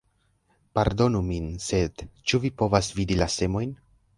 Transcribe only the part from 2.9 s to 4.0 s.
vidi la semojn?